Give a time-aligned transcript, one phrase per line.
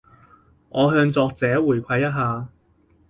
[0.69, 2.49] 我向作者回饋一下